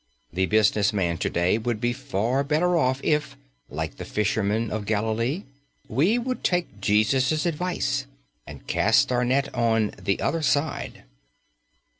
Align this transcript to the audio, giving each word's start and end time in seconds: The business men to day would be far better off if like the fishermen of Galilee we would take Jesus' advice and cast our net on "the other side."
The 0.33 0.47
business 0.47 0.91
men 0.91 1.19
to 1.19 1.29
day 1.29 1.59
would 1.59 1.79
be 1.79 1.93
far 1.93 2.43
better 2.43 2.75
off 2.75 2.99
if 3.03 3.37
like 3.69 3.97
the 3.97 4.03
fishermen 4.03 4.71
of 4.71 4.87
Galilee 4.87 5.43
we 5.87 6.17
would 6.17 6.43
take 6.43 6.81
Jesus' 6.81 7.45
advice 7.45 8.07
and 8.47 8.65
cast 8.65 9.11
our 9.11 9.23
net 9.23 9.53
on 9.53 9.93
"the 10.01 10.19
other 10.19 10.41
side." 10.41 11.03